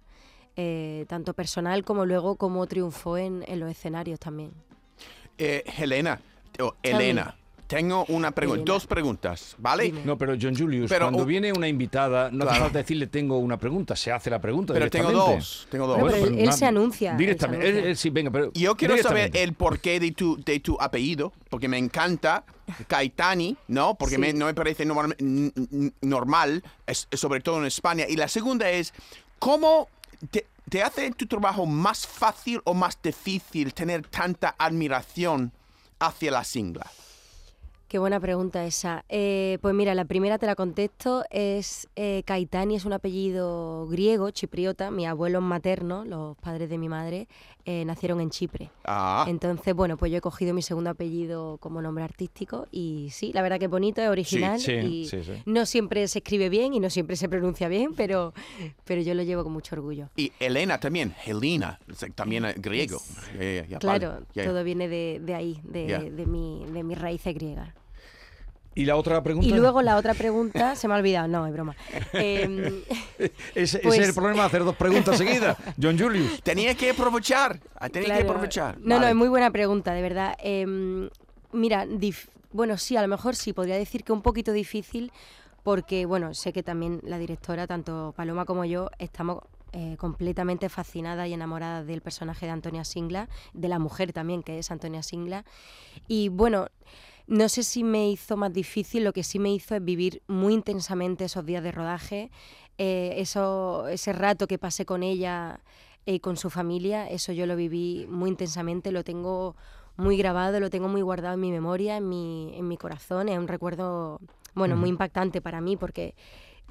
eh, 0.56 1.06
tanto 1.08 1.34
personal 1.34 1.84
como 1.84 2.06
luego 2.06 2.36
cómo 2.36 2.66
triunfó 2.68 3.18
en, 3.18 3.44
en 3.48 3.60
los 3.60 3.70
escenarios 3.70 4.20
también. 4.20 4.52
Eh, 5.38 5.64
Helena, 5.78 6.22
o 6.60 6.76
Elena, 6.84 7.36
tengo 7.74 8.06
una 8.10 8.32
pregunta, 8.32 8.64
dos 8.72 8.86
preguntas, 8.88 9.56
¿vale? 9.58 9.84
Dime. 9.86 10.02
No, 10.06 10.18
pero 10.18 10.36
John 10.42 10.56
Julius, 10.56 10.90
Pero 10.90 11.06
cuando 11.06 11.26
viene 11.26 11.52
una 11.52 11.68
invitada, 11.68 12.30
no 12.32 12.44
hace 12.44 12.50
Claro. 12.52 12.64
falta 12.66 12.78
decirle 12.80 13.08
tengo 13.08 13.38
una 13.38 13.58
pregunta, 13.58 13.96
se 13.96 14.12
hace 14.12 14.30
la 14.30 14.40
pregunta 14.40 14.74
Pero 14.74 14.90
tengo 14.90 15.12
dos, 15.12 15.68
tengo 15.72 15.88
dos. 15.88 16.00
Bueno, 16.00 16.18
pero 16.22 16.36
él- 16.38 16.54
se 16.54 16.66
anuncia, 16.66 17.16
Directamente. 17.16 17.68
Él- 17.70 17.78
él 17.86 17.98
sí, 17.98 18.10
venga, 18.10 18.32
pero 18.32 18.52
Yo 18.54 18.76
quiero 18.76 18.98
saber 18.98 19.32
el 19.36 19.54
porqué 19.54 20.00
de 20.00 20.12
tu, 20.12 20.38
de 20.44 20.60
tu 20.60 20.78
apellido, 20.80 21.34
porque 21.50 21.68
me 21.68 21.78
encanta 21.78 22.44
Caetani, 22.88 23.58
¿no? 23.68 23.96
Porque 23.96 24.16
Sí. 24.16 24.22
me- 24.22 24.34
no 24.34 24.46
me 24.46 24.54
parece 24.54 24.86
normal, 24.86 25.16
normal 26.02 26.64
es- 26.88 27.08
sobre 27.14 27.42
todo 27.42 27.60
en 27.60 27.66
España. 27.66 28.06
Y 28.08 28.16
la 28.16 28.28
segunda 28.28 28.70
es, 28.70 28.94
¿cómo 29.40 29.88
te, 30.32 30.46
te 30.70 30.82
hace 30.84 31.12
tu 31.12 31.26
trabajo 31.28 31.66
más 31.66 32.08
fácil 32.08 32.62
o 32.64 32.74
más 32.74 32.98
difícil 33.02 33.74
tener 33.74 34.08
tanta 34.08 34.56
admiración 34.58 35.52
hacia 36.00 36.32
la 36.32 36.44
singla? 36.44 36.90
Qué 37.94 38.00
buena 38.00 38.20
pregunta 38.20 38.66
esa. 38.66 39.06
Eh, 39.08 39.60
pues 39.62 39.76
mira, 39.76 39.94
la 39.94 40.06
primera 40.06 40.40
te 40.40 40.48
la 40.48 40.56
contesto. 40.56 41.26
Es 41.30 41.88
eh, 41.96 42.24
Caetani, 42.26 42.76
es 42.76 42.86
un 42.86 42.94
apellido 42.94 43.86
griego, 43.86 44.32
chipriota. 44.32 44.90
Mis 44.90 45.06
abuelos 45.06 45.44
maternos, 45.44 46.08
los 46.08 46.36
padres 46.38 46.72
de 46.72 46.80
mi 46.80 46.90
madre, 46.90 47.28
eh, 47.66 47.86
nacieron 47.86 48.20
en 48.20 48.32
Chipre. 48.32 48.72
Ah, 48.84 49.26
Entonces, 49.28 49.76
bueno, 49.76 49.96
pues 49.96 50.12
yo 50.12 50.18
he 50.18 50.22
cogido 50.22 50.56
mi 50.56 50.64
segundo 50.64 50.90
apellido 50.90 51.60
como 51.60 51.84
nombre 51.84 52.04
artístico 52.04 52.66
y 52.72 53.10
sí, 53.12 53.32
la 53.32 53.44
verdad 53.44 53.60
que 53.60 53.66
es 53.66 53.72
bonito, 53.72 54.02
es 54.02 54.10
original 54.10 54.60
sí, 54.60 54.72
y 54.72 55.06
sí, 55.08 55.24
sí. 55.24 55.44
no 55.46 55.68
siempre 55.68 56.08
se 56.08 56.18
escribe 56.18 56.50
bien 56.50 56.74
y 56.74 56.80
no 56.80 56.90
siempre 56.90 57.16
se 57.16 57.30
pronuncia 57.30 57.68
bien, 57.68 57.94
pero, 57.96 58.34
pero 58.86 59.02
yo 59.02 59.14
lo 59.14 59.22
llevo 59.22 59.44
con 59.44 59.54
mucho 59.54 59.76
orgullo. 59.76 60.10
y 60.18 60.32
Elena 60.40 60.80
también, 60.80 61.14
Helena, 61.28 61.80
también 62.16 62.46
eh, 62.46 62.56
griego. 62.58 63.00
Ya, 63.70 63.78
Claro, 63.78 64.24
vale, 64.36 64.48
todo 64.48 64.64
viene 64.64 64.88
de, 64.88 65.22
de 65.24 65.36
ahí, 65.36 65.62
de, 65.64 66.10
de, 66.10 66.26
mi, 66.26 66.66
de 66.74 66.84
mis 66.84 66.98
raíces 66.98 67.36
griegas. 67.36 67.70
¿Y 68.76 68.86
la 68.86 68.96
otra 68.96 69.22
pregunta? 69.22 69.48
Y 69.48 69.52
luego 69.54 69.82
la 69.82 69.98
otra 69.98 70.14
pregunta, 70.14 70.76
se 70.76 70.88
me 70.88 70.94
ha 70.96 70.98
olvidado, 70.98 71.28
no, 71.28 71.46
es 71.46 71.54
broma. 71.54 71.76
Em, 72.14 72.82
Ese, 73.20 73.32
ese 73.56 73.80
pues- 73.80 74.00
es 74.00 74.08
el 74.10 74.14
problema 74.16 74.42
de 74.42 74.48
hacer 74.48 74.64
dos 74.64 74.76
preguntas 74.76 75.18
seguidas. 75.18 75.58
John 75.82 75.98
Julius. 76.00 76.42
Tenía 76.42 76.74
que 76.76 76.90
aprovechar, 76.92 77.60
ah, 77.80 77.90
tenía 77.90 78.16
que 78.18 78.24
aprovechar. 78.24 78.78
No, 78.80 79.00
no, 79.00 79.08
es 79.08 79.16
muy 79.16 79.28
buena 79.28 79.52
pregunta, 79.52 79.94
de 79.94 80.02
verdad. 80.02 80.36
Em, 80.40 81.10
mira, 81.52 81.86
dif- 81.86 82.30
bueno, 82.52 82.78
sí, 82.78 82.98
a 82.98 83.02
lo 83.02 83.08
mejor 83.08 83.36
sí, 83.36 83.54
podría 83.54 83.76
decir 83.78 84.04
que 84.04 84.12
un 84.12 84.22
poquito 84.22 84.52
difícil, 84.54 85.12
porque, 85.64 86.06
bueno, 86.06 86.34
sé 86.34 86.52
que 86.52 86.64
también 86.64 87.00
la 87.04 87.18
directora, 87.18 87.68
tanto 87.68 88.14
Paloma 88.18 88.46
como 88.46 88.66
yo, 88.66 88.90
estamos 89.00 89.40
eh, 89.72 89.96
completamente 89.98 90.68
fascinadas 90.70 91.28
y 91.28 91.34
enamoradas 91.34 91.88
del 91.88 92.02
personaje 92.02 92.46
de 92.46 92.52
Antonia 92.52 92.84
Singla, 92.84 93.28
de 93.54 93.68
la 93.70 93.80
mujer 93.80 94.14
también, 94.14 94.44
que 94.44 94.60
es 94.60 94.70
Antonia 94.72 95.02
Singla. 95.02 95.46
Y 96.08 96.30
bueno, 96.30 96.68
no 97.28 97.50
sé 97.50 97.64
si 97.64 97.84
me 97.84 98.10
hizo 98.10 98.38
más 98.38 98.52
difícil, 98.54 99.04
lo 99.04 99.14
que 99.14 99.24
sí 99.24 99.40
me 99.40 99.54
hizo 99.54 99.76
es 99.76 99.84
vivir 99.84 100.22
muy 100.28 100.54
intensamente 100.54 101.26
esos 101.26 101.46
días 101.46 101.64
de 101.64 101.72
rodaje, 101.72 102.32
eh, 102.78 103.14
eso, 103.18 103.88
ese 103.88 104.14
rato 104.14 104.48
que 104.48 104.58
pasé 104.58 104.86
con 104.86 105.04
ella 105.04 105.60
y 106.06 106.20
con 106.20 106.36
su 106.38 106.50
familia, 106.50 107.10
eso 107.10 107.32
yo 107.32 107.46
lo 107.46 107.56
viví 107.56 108.06
muy 108.10 108.30
intensamente, 108.30 108.92
lo 108.92 109.04
tengo 109.04 109.56
muy 109.96 110.18
grabado, 110.18 110.60
lo 110.60 110.70
tengo 110.70 110.88
muy 110.88 111.02
guardado 111.02 111.36
en 111.36 111.40
mi 111.42 111.52
memoria, 111.52 111.98
en 111.98 112.10
mi, 112.10 112.54
en 112.58 112.68
mi 112.68 112.78
corazón, 112.78 113.30
es 113.30 113.38
un 113.38 113.48
recuerdo, 113.48 114.20
bueno, 114.54 114.76
muy 114.76 114.90
impactante 114.90 115.42
para 115.42 115.62
mí 115.62 115.78
porque... 115.78 116.16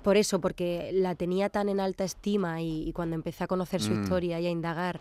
Por 0.02 0.16
eso, 0.16 0.40
porque 0.40 0.90
la 0.92 1.14
tenía 1.14 1.48
tan 1.48 1.68
en 1.68 1.78
alta 1.78 2.02
estima 2.02 2.60
y, 2.60 2.88
y 2.88 2.92
cuando 2.92 3.14
empecé 3.14 3.44
a 3.44 3.46
conocer 3.46 3.80
su 3.80 3.92
Mm. 3.92 4.02
historia 4.02 4.40
y 4.40 4.48
a 4.48 4.50
indagar, 4.50 5.00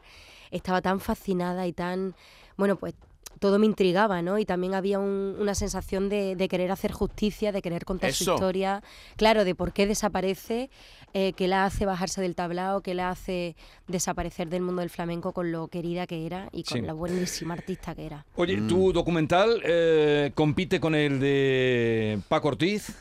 estaba 0.51 0.79
tan 0.79 0.99
fascinada 0.99 1.65
y 1.65 1.73
tan, 1.73 2.13
bueno, 2.55 2.75
pues 2.75 2.93
todo 3.39 3.57
me 3.59 3.65
intrigaba, 3.65 4.21
¿no? 4.21 4.37
Y 4.37 4.45
también 4.45 4.73
había 4.75 4.99
un- 4.99 5.35
una 5.39 5.55
sensación 5.55 6.09
de, 6.09 6.35
de 6.35 6.47
querer 6.47 6.71
hacer 6.71 6.91
justicia, 6.91 7.51
de 7.51 7.61
querer 7.61 7.85
contar 7.85 8.13
su 8.13 8.23
historia, 8.31 8.83
claro, 9.17 9.43
de 9.45 9.55
por 9.55 9.73
qué 9.73 9.87
desaparece, 9.87 10.69
eh, 11.13 11.33
que 11.33 11.47
la 11.47 11.65
hace 11.65 11.85
bajarse 11.85 12.21
del 12.21 12.35
tablao, 12.35 12.81
que 12.81 12.93
la 12.93 13.09
hace 13.09 13.55
desaparecer 13.87 14.47
del 14.49 14.61
mundo 14.61 14.81
del 14.81 14.89
flamenco 14.89 15.33
con 15.33 15.51
lo 15.51 15.67
querida 15.67 16.07
que 16.07 16.25
era 16.25 16.47
y 16.51 16.63
con 16.63 16.79
Sí. 16.79 16.85
la 16.85 16.93
buenísima 16.93 17.53
artista 17.55 17.95
que 17.95 18.05
era. 18.05 18.25
Oye, 18.35 18.57
Mm. 18.57 18.67
tu 18.67 18.93
documental 18.93 19.61
eh, 19.65 20.31
compite 20.35 20.79
con 20.79 20.95
el 20.95 21.19
de 21.19 22.19
Paco 22.29 22.49
Ortiz. 22.49 22.95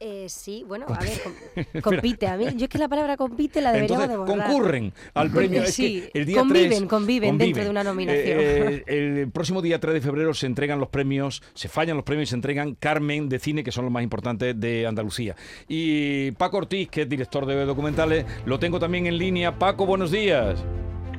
Eh, 0.00 0.26
sí, 0.28 0.64
bueno, 0.66 0.86
a 0.88 1.00
ver, 1.00 1.20
com- 1.24 1.80
compite 1.82 2.28
a 2.28 2.36
mí. 2.36 2.46
Yo 2.54 2.64
es 2.66 2.68
que 2.68 2.78
la 2.78 2.86
palabra 2.88 3.16
compite 3.16 3.60
la 3.60 3.72
deberíamos 3.72 4.04
Entonces, 4.04 4.26
de 4.28 4.32
borrar. 4.32 4.46
concurren 4.52 4.92
al 5.14 5.30
premio. 5.32 5.62
Es 5.64 5.74
Sí, 5.74 6.08
que 6.12 6.18
el 6.20 6.24
día 6.26 6.38
conviven, 6.38 6.68
3 6.70 6.82
conviven 6.88 7.36
dentro 7.38 7.64
de 7.64 7.70
una 7.70 7.82
nominación. 7.82 8.24
Eh, 8.40 8.84
eh, 8.86 9.18
el 9.22 9.30
próximo 9.32 9.60
día 9.60 9.80
3 9.80 9.94
de 9.94 10.00
febrero 10.00 10.34
se 10.34 10.46
entregan 10.46 10.78
los 10.78 10.88
premios, 10.88 11.42
se 11.54 11.68
fallan 11.68 11.96
los 11.96 12.04
premios 12.04 12.28
y 12.28 12.30
se 12.30 12.36
entregan 12.36 12.76
Carmen 12.76 13.28
de 13.28 13.40
Cine, 13.40 13.64
que 13.64 13.72
son 13.72 13.86
los 13.86 13.92
más 13.92 14.04
importantes 14.04 14.58
de 14.60 14.86
Andalucía. 14.86 15.34
Y 15.66 16.30
Paco 16.32 16.58
Ortiz, 16.58 16.88
que 16.90 17.02
es 17.02 17.08
director 17.08 17.44
de 17.44 17.64
documentales, 17.64 18.24
lo 18.46 18.60
tengo 18.60 18.78
también 18.78 19.06
en 19.06 19.18
línea. 19.18 19.58
Paco, 19.58 19.84
buenos 19.84 20.12
días. 20.12 20.62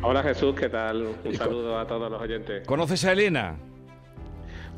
Hola 0.02 0.24
Jesús, 0.24 0.56
¿qué 0.58 0.70
tal? 0.70 1.06
Un 1.26 1.36
saludo 1.36 1.78
a 1.78 1.86
todos 1.86 2.10
los 2.10 2.22
oyentes. 2.22 2.66
¿Conoces 2.66 3.04
a 3.04 3.12
Elena? 3.12 3.58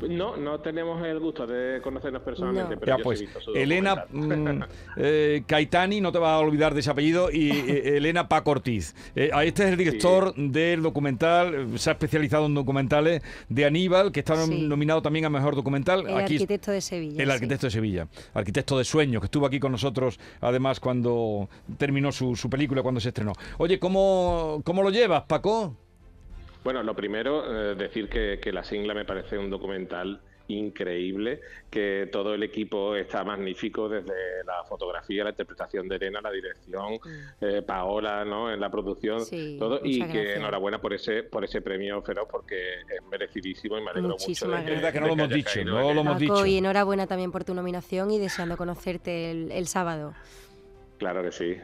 No, 0.08 0.36
no 0.36 0.60
tenemos 0.60 1.04
el 1.04 1.18
gusto 1.20 1.46
de 1.46 1.80
conocernos 1.82 2.22
personalmente, 2.22 2.76
pero 2.76 2.92
Ya 2.92 2.96
yo 2.98 3.02
pues, 3.04 3.18
sí 3.18 3.24
he 3.24 3.26
visto 3.28 3.40
su 3.40 3.54
Elena 3.54 4.04
mm, 4.10 4.62
eh, 4.96 5.42
Caetani, 5.46 6.00
no 6.00 6.12
te 6.12 6.18
vas 6.18 6.30
a 6.30 6.38
olvidar 6.38 6.74
de 6.74 6.80
ese 6.80 6.90
apellido, 6.90 7.30
y 7.30 7.50
eh, 7.50 7.96
Elena 7.96 8.28
Paco 8.28 8.50
Ortiz. 8.52 8.94
Eh, 9.14 9.30
este 9.44 9.64
es 9.64 9.70
el 9.70 9.76
director 9.76 10.34
del 10.34 10.82
documental, 10.82 11.78
se 11.78 11.90
ha 11.90 11.92
especializado 11.92 12.46
en 12.46 12.54
documentales 12.54 13.22
de 13.48 13.64
Aníbal, 13.64 14.12
que 14.12 14.20
está 14.20 14.36
Sí. 14.46 14.62
nominado 14.66 15.02
también 15.02 15.24
a 15.24 15.30
Mejor 15.30 15.54
Documental. 15.54 16.00
El 16.08 16.16
Aquí 16.16 16.34
arquitecto 16.34 16.70
de 16.72 16.80
Sevilla. 16.80 17.22
el 17.22 17.28
sí. 17.28 17.34
arquitecto 17.34 17.66
de 17.66 17.70
Sevilla, 17.70 18.08
arquitecto 18.34 18.78
de 18.78 18.84
sueños, 18.84 19.20
que 19.20 19.26
estuvo 19.26 19.46
aquí 19.46 19.60
con 19.60 19.72
nosotros, 19.72 20.18
además, 20.40 20.80
cuando 20.80 21.48
terminó 21.78 22.10
su, 22.12 22.34
su 22.36 22.48
película, 22.50 22.82
cuando 22.82 23.00
se 23.00 23.08
estrenó. 23.08 23.32
Oye, 23.58 23.78
¿cómo, 23.78 24.62
cómo 24.64 24.82
lo 24.82 24.90
llevas, 24.90 25.22
Paco? 25.24 25.76
Bueno, 26.64 26.82
lo 26.82 26.94
primero, 26.94 27.44
eh, 27.72 27.74
decir 27.74 28.08
que, 28.08 28.38
que 28.40 28.52
La 28.52 28.62
Singla 28.64 28.94
me 28.94 29.04
parece 29.04 29.36
un 29.38 29.50
documental 29.50 30.20
increíble, 30.48 31.40
que 31.70 32.08
todo 32.12 32.34
el 32.34 32.42
equipo 32.42 32.94
está 32.94 33.24
magnífico, 33.24 33.88
desde 33.88 34.12
la 34.44 34.62
fotografía, 34.68 35.24
la 35.24 35.30
interpretación 35.30 35.88
de 35.88 35.96
Elena, 35.96 36.20
la 36.20 36.30
dirección, 36.30 36.98
eh, 37.40 37.62
Paola, 37.66 38.24
¿no? 38.24 38.52
En 38.52 38.60
la 38.60 38.68
producción, 38.70 39.20
Mm. 39.22 39.24
Sí, 39.24 39.56
todo, 39.58 39.80
y 39.82 40.00
que 40.00 40.06
gracias. 40.12 40.36
enhorabuena 40.38 40.78
por 40.80 40.92
ese 40.92 41.22
por 41.22 41.44
ese 41.44 41.62
premio 41.62 42.02
Feroz, 42.02 42.28
porque 42.30 42.80
es 42.80 43.02
merecidísimo 43.10 43.78
y 43.78 43.82
me 43.82 43.90
alegro 43.90 44.10
Muchísimas 44.10 44.60
mucho 44.60 44.66
de 44.70 44.74
Es 44.76 44.82
verdad 44.82 44.92
que 44.92 45.00
no 45.00 45.06
de 45.06 45.16
lo 45.16 45.22
hemos 45.24 45.34
dicho, 45.34 45.50
caído 45.54 45.74
no 45.74 45.80
lo 45.94 46.00
hemos 46.00 46.04
Paco, 46.14 46.18
dicho. 46.20 46.46
y 46.46 46.56
enhorabuena 46.58 47.06
también 47.06 47.32
por 47.32 47.44
tu 47.44 47.54
nominación 47.54 48.10
y 48.10 48.18
deseando 48.18 48.56
conocerte 48.56 49.30
el, 49.30 49.52
el 49.52 49.66
sábado. 49.66 50.12
Claro 51.02 51.20
que 51.24 51.32
sí. 51.32 51.56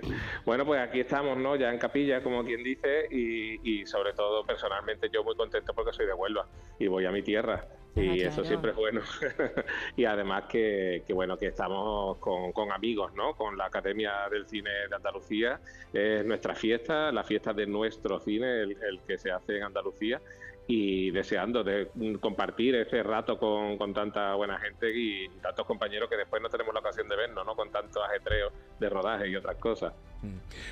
Bueno, 0.44 0.66
pues 0.66 0.80
aquí 0.80 0.98
estamos, 0.98 1.38
¿no? 1.38 1.54
Ya 1.54 1.70
en 1.72 1.78
capilla, 1.78 2.20
como 2.24 2.44
quien 2.44 2.64
dice, 2.64 3.06
y, 3.08 3.60
y 3.82 3.86
sobre 3.86 4.12
todo 4.12 4.44
personalmente 4.44 5.08
yo 5.12 5.22
muy 5.22 5.36
contento 5.36 5.72
porque 5.74 5.92
soy 5.92 6.06
de 6.06 6.12
Huelva 6.12 6.44
y 6.80 6.88
voy 6.88 7.06
a 7.06 7.12
mi 7.12 7.22
tierra. 7.22 7.64
Y 7.94 8.08
Ah, 8.08 8.14
eso 8.26 8.30
claro. 8.42 8.44
siempre 8.44 8.70
es 8.72 8.76
bueno. 8.76 9.00
y 9.96 10.04
además 10.06 10.46
que, 10.48 11.04
que, 11.06 11.12
bueno, 11.12 11.36
que 11.36 11.46
estamos 11.46 12.18
con, 12.18 12.50
con 12.50 12.72
amigos, 12.72 13.14
¿no? 13.14 13.36
Con 13.36 13.56
la 13.56 13.66
Academia 13.66 14.28
del 14.28 14.44
Cine 14.48 14.70
de 14.88 14.96
Andalucía. 14.96 15.60
Es 15.92 16.24
nuestra 16.26 16.56
fiesta, 16.56 17.12
la 17.12 17.22
fiesta 17.22 17.52
de 17.52 17.66
nuestro 17.68 18.18
cine, 18.18 18.62
el, 18.62 18.72
el 18.82 19.00
que 19.06 19.18
se 19.18 19.30
hace 19.30 19.58
en 19.58 19.62
Andalucía. 19.62 20.20
Y 20.68 21.10
deseando 21.10 21.64
de 21.64 21.90
mm, 21.94 22.16
compartir 22.16 22.74
ese 22.74 23.02
rato 23.02 23.38
con, 23.38 23.78
con 23.78 23.94
tanta 23.94 24.34
buena 24.34 24.58
gente 24.58 24.92
y 24.94 25.28
tantos 25.42 25.66
compañeros 25.66 26.08
que 26.08 26.16
después 26.16 26.40
no 26.42 26.48
tenemos 26.48 26.72
la 26.74 26.80
ocasión 26.80 27.08
de 27.08 27.16
vernos, 27.16 27.44
¿no? 27.44 27.56
Con 27.56 27.72
tanto 27.72 28.04
ajetreo 28.04 28.52
de 28.78 28.88
rodaje 28.88 29.28
y 29.28 29.36
otras 29.36 29.56
cosas. 29.56 29.92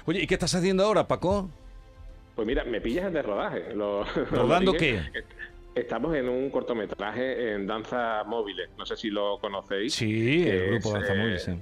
Oye, 0.04 0.22
¿y 0.22 0.26
qué 0.26 0.34
estás 0.34 0.54
haciendo 0.54 0.84
ahora, 0.84 1.08
Paco? 1.08 1.50
Pues 2.34 2.46
mira, 2.46 2.64
me 2.64 2.80
pillas 2.80 3.12
de 3.12 3.22
rodaje. 3.22 3.64
Lo, 3.74 4.04
¿Rodando 4.30 4.74
qué? 4.74 5.00
Estamos 5.74 6.14
en 6.14 6.28
un 6.28 6.50
cortometraje 6.50 7.52
en 7.52 7.66
danza 7.66 8.22
móviles. 8.24 8.70
No 8.78 8.86
sé 8.86 8.96
si 8.96 9.10
lo 9.10 9.38
conocéis. 9.38 9.94
Sí, 9.94 10.48
el 10.48 10.70
grupo 10.70 10.88
es, 10.88 10.94
Danza 10.94 11.14
eh, 11.14 11.18
Móvil, 11.18 11.38
sí. 11.38 11.52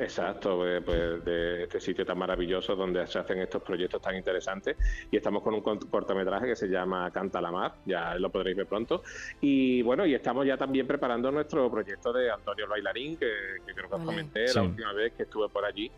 Exacto, 0.00 0.66
eh, 0.66 0.80
pues 0.80 1.22
de 1.24 1.64
este 1.64 1.78
sitio 1.78 2.06
tan 2.06 2.16
maravilloso 2.18 2.74
donde 2.74 3.06
se 3.06 3.18
hacen 3.18 3.38
estos 3.38 3.62
proyectos 3.62 4.00
tan 4.00 4.16
interesantes. 4.16 4.76
Y 5.10 5.16
estamos 5.18 5.42
con 5.42 5.52
un 5.54 5.60
cortometraje 5.60 6.46
que 6.46 6.56
se 6.56 6.68
llama 6.68 7.10
Canta 7.10 7.40
la 7.40 7.50
Mar, 7.50 7.74
ya 7.84 8.14
lo 8.14 8.30
podréis 8.30 8.56
ver 8.56 8.66
pronto. 8.66 9.02
Y 9.42 9.82
bueno, 9.82 10.06
y 10.06 10.14
estamos 10.14 10.46
ya 10.46 10.56
también 10.56 10.86
preparando 10.86 11.30
nuestro 11.30 11.70
proyecto 11.70 12.12
de 12.14 12.30
Antonio 12.30 12.64
el 12.64 12.70
Bailarín, 12.70 13.18
que, 13.18 13.30
que 13.66 13.74
creo 13.74 13.88
que 13.90 13.94
os 13.96 14.02
comenté 14.04 14.48
Sí. 14.48 14.56
la 14.56 14.62
última 14.62 14.92
vez 14.94 15.12
que 15.12 15.24
estuve 15.24 15.48
por 15.50 15.64
allí. 15.66 15.90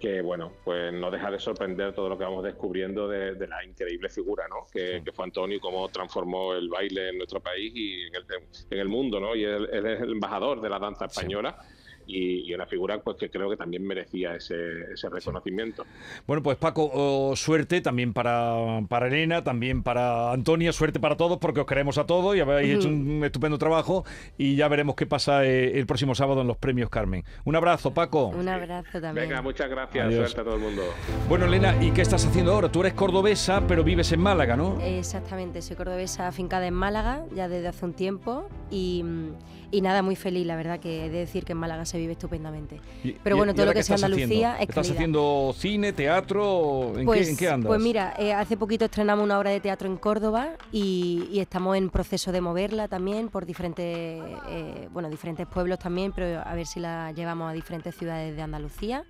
Que 0.00 0.22
bueno, 0.22 0.52
pues 0.64 0.94
no 0.94 1.10
deja 1.10 1.30
de 1.30 1.38
sorprender 1.38 1.92
todo 1.94 2.08
lo 2.08 2.16
que 2.16 2.24
vamos 2.24 2.42
descubriendo 2.42 3.06
de, 3.06 3.34
de 3.34 3.46
la 3.46 3.62
increíble 3.62 4.08
figura, 4.08 4.48
¿no? 4.48 4.66
Que, 4.72 5.02
que 5.04 5.12
fue 5.12 5.26
Antonio 5.26 5.58
y 5.58 5.60
cómo 5.60 5.86
transformó 5.90 6.54
el 6.54 6.70
baile 6.70 7.10
en 7.10 7.18
nuestro 7.18 7.40
país 7.40 7.70
y 7.74 8.06
en 8.06 8.14
el, 8.14 8.24
en 8.70 8.78
el 8.78 8.88
mundo, 8.88 9.20
¿no? 9.20 9.36
Y 9.36 9.44
él, 9.44 9.68
él 9.70 9.84
es 9.86 10.00
el 10.00 10.12
embajador 10.12 10.62
de 10.62 10.70
la 10.70 10.78
danza 10.78 11.04
española. 11.04 11.58
Y, 12.12 12.50
y 12.50 12.54
una 12.54 12.66
figura 12.66 12.98
pues 13.00 13.16
que 13.16 13.30
creo 13.30 13.48
que 13.48 13.56
también 13.56 13.86
merecía 13.86 14.34
ese, 14.34 14.92
ese 14.92 15.08
reconocimiento. 15.08 15.84
Bueno, 16.26 16.42
pues 16.42 16.56
Paco, 16.56 16.90
oh, 16.92 17.36
suerte 17.36 17.80
también 17.80 18.12
para, 18.12 18.80
para 18.88 19.06
Elena, 19.06 19.44
también 19.44 19.82
para 19.82 20.32
Antonia, 20.32 20.72
suerte 20.72 20.98
para 20.98 21.16
todos 21.16 21.38
porque 21.38 21.60
os 21.60 21.66
queremos 21.66 21.98
a 21.98 22.06
todos 22.06 22.36
y 22.36 22.40
habéis 22.40 22.76
hecho 22.76 22.88
un 22.88 23.22
estupendo 23.24 23.58
trabajo 23.58 24.04
y 24.36 24.56
ya 24.56 24.68
veremos 24.68 24.96
qué 24.96 25.06
pasa 25.06 25.44
eh, 25.44 25.78
el 25.78 25.86
próximo 25.86 26.14
sábado 26.14 26.40
en 26.40 26.46
los 26.48 26.56
premios 26.56 26.90
Carmen. 26.90 27.24
Un 27.44 27.56
abrazo, 27.56 27.94
Paco. 27.94 28.28
Un 28.28 28.48
abrazo 28.48 29.00
también. 29.00 29.28
Venga, 29.28 29.42
muchas 29.42 29.70
gracias, 29.70 30.06
Adiós. 30.06 30.30
suerte 30.30 30.40
a 30.40 30.44
todo 30.44 30.56
el 30.56 30.60
mundo. 30.62 30.82
Bueno, 31.28 31.46
Elena, 31.46 31.76
¿y 31.82 31.92
qué 31.92 32.02
estás 32.02 32.24
haciendo 32.26 32.52
ahora? 32.52 32.70
Tú 32.72 32.80
eres 32.80 32.94
cordobesa, 32.94 33.62
pero 33.68 33.84
vives 33.84 34.10
en 34.12 34.20
Málaga, 34.20 34.56
¿no? 34.56 34.80
Exactamente, 34.80 35.62
soy 35.62 35.76
cordobesa 35.76 36.26
afincada 36.26 36.66
en 36.66 36.74
Málaga 36.74 37.24
ya 37.34 37.48
desde 37.48 37.68
hace 37.68 37.84
un 37.84 37.92
tiempo 37.92 38.48
y, 38.70 39.04
y 39.70 39.80
nada, 39.82 40.02
muy 40.02 40.16
feliz, 40.16 40.46
la 40.46 40.56
verdad 40.56 40.80
que 40.80 41.06
he 41.06 41.10
de 41.10 41.18
decir 41.18 41.44
que 41.44 41.52
en 41.52 41.58
Málaga 41.58 41.84
se 41.84 41.98
vive 42.00 42.12
estupendamente. 42.12 42.80
Pero 43.22 43.36
bueno, 43.36 43.54
todo 43.54 43.66
lo 43.66 43.72
que 43.72 43.82
sea 43.82 43.96
estás 43.96 44.10
haciendo? 44.10 44.34
Andalucía 44.34 44.62
es 44.62 44.68
¿Estás 44.68 44.90
haciendo 44.90 45.54
cine, 45.56 45.92
teatro? 45.92 46.98
¿En, 46.98 47.04
pues, 47.04 47.26
qué, 47.26 47.30
en 47.30 47.36
qué 47.36 47.48
andas? 47.48 47.68
Pues 47.68 47.80
mira, 47.80 48.14
eh, 48.18 48.32
hace 48.32 48.56
poquito 48.56 48.86
estrenamos 48.86 49.24
una 49.24 49.38
obra 49.38 49.50
de 49.50 49.60
teatro 49.60 49.88
en 49.88 49.96
Córdoba 49.96 50.50
y, 50.72 51.28
y 51.30 51.40
estamos 51.40 51.76
en 51.76 51.90
proceso 51.90 52.32
de 52.32 52.40
moverla 52.40 52.88
también 52.88 53.28
por 53.28 53.46
diferentes, 53.46 53.86
eh, 54.48 54.88
bueno, 54.92 55.08
diferentes 55.08 55.46
pueblos 55.46 55.78
también, 55.78 56.12
pero 56.12 56.40
a 56.44 56.54
ver 56.54 56.66
si 56.66 56.80
la 56.80 57.12
llevamos 57.12 57.50
a 57.50 57.52
diferentes 57.52 57.94
ciudades 57.94 58.34
de 58.36 58.42
Andalucía. 58.42 59.04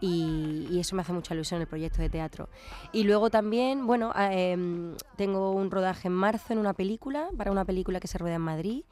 Y, 0.00 0.66
y 0.70 0.78
eso 0.78 0.94
me 0.94 1.02
hace 1.02 1.12
mucha 1.12 1.32
ilusión 1.34 1.60
el 1.60 1.66
proyecto 1.66 2.02
de 2.02 2.10
teatro. 2.10 2.48
Y 2.92 3.04
luego 3.04 3.30
también, 3.30 3.86
bueno, 3.86 4.12
a- 4.14 4.32
em, 4.34 4.94
tengo 5.16 5.52
un 5.52 5.70
rodaje 5.70 6.08
en 6.08 6.14
marzo 6.14 6.52
en 6.52 6.58
una 6.58 6.74
película, 6.74 7.28
para 7.36 7.50
una 7.50 7.64
película 7.64 7.98
que 7.98 8.06
se 8.08 8.18
rueda 8.18 8.34
en 8.36 8.42
Madrid. 8.42 8.84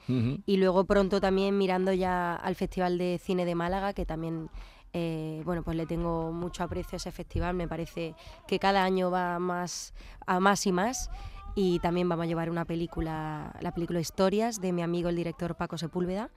Y 0.46 0.56
luego 0.56 0.84
pronto 0.84 1.20
también 1.20 1.58
mirando 1.58 1.92
ya 1.92 2.34
al 2.36 2.54
Festival 2.54 2.96
de 2.98 3.20
Cine 3.22 3.44
de 3.44 3.54
Málaga, 3.54 3.92
que 3.92 4.06
también, 4.06 4.48
eh, 4.94 5.42
bueno, 5.44 5.62
pues 5.62 5.76
le 5.76 5.84
tengo 5.86 6.32
mucho 6.32 6.62
aprecio 6.64 6.96
a 6.96 6.98
ese 6.98 7.12
festival. 7.12 7.54
Me 7.54 7.68
parece 7.68 8.14
que 8.46 8.58
cada 8.58 8.82
año 8.82 9.10
va 9.10 9.38
más 9.38 9.92
a 10.26 10.40
más 10.40 10.66
y 10.66 10.72
más. 10.72 11.10
Y 11.56 11.78
también 11.80 12.08
vamos 12.08 12.24
a 12.24 12.26
llevar 12.26 12.50
una 12.50 12.64
película, 12.64 13.54
la 13.60 13.72
película 13.72 14.00
Historias, 14.00 14.60
de 14.60 14.72
mi 14.72 14.82
amigo 14.82 15.08
el 15.10 15.16
director 15.16 15.54
Paco 15.54 15.76
Sepúlveda. 15.78 16.30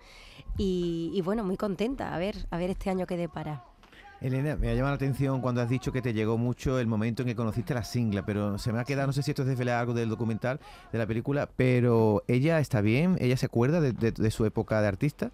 Y, 0.57 1.11
y 1.13 1.21
bueno, 1.21 1.43
muy 1.43 1.57
contenta. 1.57 2.13
A 2.13 2.17
ver, 2.19 2.35
a 2.51 2.57
ver 2.57 2.69
este 2.69 2.89
año 2.89 3.07
qué 3.07 3.17
depara. 3.17 3.63
Elena, 4.19 4.55
me 4.55 4.69
ha 4.69 4.73
llamado 4.73 4.91
la 4.93 4.95
atención 4.95 5.41
cuando 5.41 5.61
has 5.61 5.69
dicho 5.69 5.91
que 5.91 6.01
te 6.01 6.11
llegó 6.13 6.37
mucho 6.39 6.79
el 6.79 6.87
momento 6.87 7.21
en 7.21 7.27
que 7.27 7.35
conociste 7.35 7.75
la 7.75 7.83
Singla, 7.83 8.25
pero 8.25 8.57
se 8.57 8.73
me 8.73 8.79
ha 8.79 8.83
quedado, 8.83 9.05
no 9.07 9.13
sé 9.13 9.21
si 9.21 9.29
esto 9.31 9.43
es 9.43 9.47
desvelar 9.47 9.79
algo 9.79 9.93
del 9.93 10.09
documental, 10.09 10.59
de 10.91 10.97
la 10.97 11.05
película, 11.05 11.47
pero 11.55 12.23
ella 12.27 12.59
está 12.59 12.81
bien, 12.81 13.17
ella 13.19 13.37
se 13.37 13.45
acuerda 13.45 13.79
de, 13.79 13.91
de- 13.91 14.11
de 14.11 14.31
su 14.31 14.45
época 14.45 14.81
de 14.81 14.87
artista. 14.87 15.31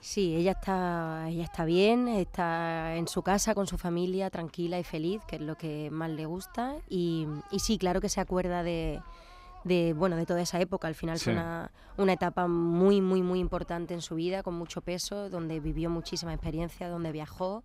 Sí, 0.00 0.34
ella 0.34 0.52
está, 0.52 1.26
ella 1.28 1.44
está 1.44 1.66
bien, 1.66 2.08
está 2.08 2.96
en 2.96 3.06
su 3.06 3.20
casa 3.20 3.54
con 3.54 3.66
su 3.66 3.76
familia, 3.76 4.30
tranquila 4.30 4.78
y 4.78 4.84
feliz, 4.84 5.20
que 5.28 5.36
es 5.36 5.42
lo 5.42 5.56
que 5.58 5.90
más 5.92 6.08
le 6.08 6.24
gusta. 6.24 6.76
Y, 6.88 7.26
y 7.50 7.58
sí, 7.58 7.76
claro 7.76 8.00
que 8.00 8.08
se 8.08 8.22
acuerda 8.22 8.62
de, 8.62 9.02
de, 9.64 9.92
bueno, 9.92 10.16
de 10.16 10.26
toda 10.26 10.40
esa 10.42 10.60
época. 10.60 10.88
Al 10.88 10.94
final 10.94 11.18
fue 11.18 11.32
una, 11.32 11.70
una 11.96 12.12
etapa 12.12 12.46
muy, 12.46 13.00
muy, 13.00 13.22
muy 13.22 13.38
importante 13.40 13.94
en 13.94 14.00
su 14.02 14.14
vida, 14.14 14.42
con 14.42 14.54
mucho 14.54 14.80
peso, 14.80 15.28
donde 15.30 15.60
vivió 15.60 15.90
muchísima 15.90 16.32
experiencia, 16.32 16.88
donde 16.88 17.12
viajó 17.12 17.62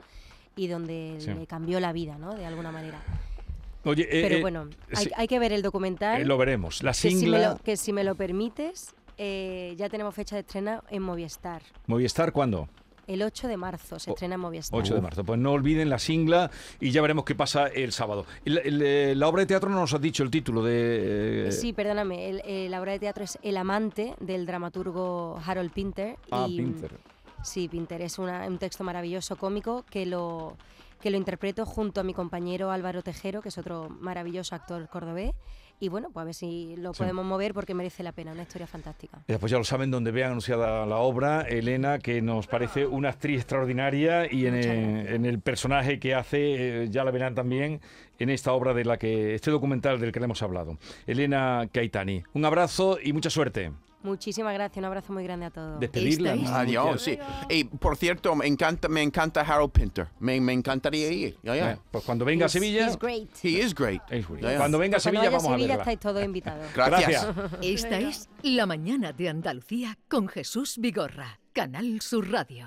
y 0.56 0.68
donde 0.68 1.18
Sí. 1.20 1.34
le 1.34 1.48
cambió 1.48 1.80
la 1.80 1.92
vida, 1.94 2.18
¿no? 2.18 2.34
De 2.36 2.46
alguna 2.46 2.72
manera. 2.72 3.00
Oye, 3.84 4.04
eh, 4.04 4.22
Pero 4.24 4.36
eh, 4.38 4.42
bueno, 4.42 4.68
hay, 4.96 5.06
sí, 5.06 5.12
hay 5.16 5.28
que 5.28 5.38
ver 5.40 5.54
el 5.54 5.62
documental. 5.62 6.22
eh, 6.22 6.26
lo 6.26 6.38
veremos. 6.38 6.82
La 6.82 6.92
que, 6.92 6.96
si 6.98 7.08
me 7.14 7.20
singla, 7.20 7.50
lo, 7.52 7.58
que 7.60 7.78
si 7.78 7.94
me 7.94 8.04
lo 8.04 8.16
permites, 8.16 8.96
ya 9.18 9.90
tenemos 9.90 10.14
fecha 10.16 10.36
de 10.36 10.42
estrena 10.42 10.84
en 10.90 11.02
Movistar. 11.04 11.62
Movistar, 11.88 12.32
¿cuándo? 12.32 12.68
El 13.08 13.22
8 13.22 13.48
de 13.48 13.58
marzo 13.58 14.00
se 14.00 14.10
O- 14.10 14.14
estrena 14.14 14.36
en 14.36 14.42
Movistar. 14.42 14.80
8 14.80 14.96
de 14.96 15.02
marzo. 15.02 15.24
Pues 15.24 15.40
no 15.40 15.52
olviden 15.52 15.90
la 15.90 16.00
singla 16.00 16.50
y 16.80 16.92
ya 16.92 17.02
veremos 17.02 17.26
qué 17.26 17.36
pasa 17.36 17.68
el 17.68 17.92
sábado. 17.92 18.26
El- 18.46 18.58
el, 18.60 18.82
eh, 18.82 19.14
la 19.16 19.28
obra 19.28 19.42
de 19.42 19.46
teatro 19.48 19.70
no 19.70 19.80
nos 19.80 19.94
has 19.94 20.02
dicho 20.02 20.24
el 20.24 20.32
título 20.32 20.64
de... 20.64 21.48
eh, 21.48 21.52
Sí, 21.52 21.74
perdóname, 21.74 22.30
el- 22.30 22.42
eh, 22.46 22.68
la 22.70 22.80
obra 22.82 22.94
de 22.94 23.00
teatro 23.00 23.24
es 23.24 23.38
El 23.42 23.58
amante 23.58 24.16
del 24.20 24.46
dramaturgo 24.46 25.40
Harold 25.46 25.72
Pinter. 25.72 26.18
Ah, 26.32 26.46
y, 26.50 26.58
Pinter. 26.58 26.92
Sí, 27.44 27.68
Pinter 27.68 28.02
es 28.02 28.18
una- 28.18 28.48
un 28.48 28.58
texto 28.58 28.84
maravilloso 28.84 29.36
cómico 29.36 29.86
que 29.90 30.06
lo, 30.06 30.58
que 31.00 31.12
lo 31.12 31.18
interpreto 31.18 31.66
junto 31.66 32.02
a 32.02 32.04
mi 32.04 32.14
compañero 32.14 32.72
Álvaro 32.72 33.04
Tejero, 33.04 33.42
que 33.42 33.50
es 33.50 33.58
otro 33.58 33.90
maravilloso 33.90 34.56
actor 34.56 34.88
cordobés. 34.90 35.32
Y 35.80 35.90
bueno, 35.90 36.10
pues 36.12 36.22
a 36.22 36.26
ver 36.26 36.34
si 36.34 36.76
lo 36.78 36.94
Sí. 36.94 37.00
podemos 37.00 37.26
mover 37.26 37.54
porque 37.54 37.74
merece 37.74 38.02
la 38.02 38.12
pena, 38.14 38.32
una 38.32 38.44
historia 38.44 38.66
fantástica. 38.66 39.20
Pues 39.40 39.52
ya 39.52 39.58
lo 39.58 39.64
saben, 39.66 39.92
donde 39.92 40.12
vean 40.12 40.30
anunciada 40.32 40.86
la 40.86 40.98
obra, 40.98 41.42
Elena, 41.42 42.00
que 42.00 42.22
nos 42.22 42.48
parece 42.48 42.86
una 42.86 43.10
actriz 43.10 43.38
extraordinaria 43.42 44.32
y 44.32 44.48
en 44.48 45.26
el 45.26 45.40
personaje 45.42 46.00
que 46.00 46.16
hace, 46.16 46.84
eh, 46.84 46.90
ya 46.90 47.04
la 47.04 47.12
verán 47.12 47.36
también 47.36 47.82
en 48.20 48.30
esta 48.30 48.54
obra 48.54 48.74
de 48.74 48.86
la 48.86 48.98
que, 48.98 49.36
este 49.36 49.52
documental 49.52 50.00
del 50.00 50.12
que 50.12 50.20
le 50.20 50.26
hemos 50.26 50.42
hablado. 50.42 50.78
Elena 51.08 51.68
Caetani, 51.72 52.24
un 52.34 52.46
abrazo 52.46 52.98
y 53.04 53.14
mucha 53.14 53.30
suerte. 53.30 53.72
Muchísimas 54.04 54.54
gracias, 54.54 54.78
un 54.78 54.86
abrazo 54.86 55.14
muy 55.14 55.24
grande 55.24 55.48
a 55.48 55.50
todos. 55.50 55.80
Despedirla. 55.80 56.34
Adiós, 56.60 57.02
sí. 57.02 57.18
Y 57.50 57.64
por 57.64 57.98
cierto, 57.98 58.36
me 58.36 58.46
encanta, 58.46 58.88
me 58.88 59.02
encanta 59.02 59.42
Harold 59.42 59.72
Pinter. 59.72 60.10
Me, 60.20 60.40
me 60.40 60.54
encantaría 60.54 61.12
ir. 61.12 61.38
Ya, 61.42 61.56
ya. 61.56 61.72
Eh, 61.72 61.78
Pues 61.90 62.04
cuando 62.04 62.24
venga 62.24 62.46
a 62.46 62.48
He's- 62.48 62.52
Sevilla, 62.52 62.86
he's 62.88 63.00
great. 63.00 63.28
He 63.44 63.60
is 63.66 63.74
great. 63.74 64.02
ya. 64.12 64.58
cuando 64.58 64.78
venga 64.78 64.98
a 64.98 65.00
Cuando 65.02 65.20
Sevilla 65.20 65.22
a 65.24 65.30
vamos 65.32 65.46
a 65.46 65.50
Sevilla 65.50 65.68
verla. 65.70 65.82
estáis 65.82 66.00
todos 66.00 66.24
invitados. 66.24 66.68
Gracias. 66.76 67.26
Gracias. 67.36 67.52
Esta 67.64 68.00
es 68.00 68.30
La 68.44 68.68
Mañana 68.68 69.12
de 69.12 69.28
Andalucía 69.28 69.98
con 70.08 70.28
Jesús 70.28 70.78
Vigorra, 70.78 71.40
Canal 71.52 72.00
Sur 72.02 72.30
Radio. 72.32 72.64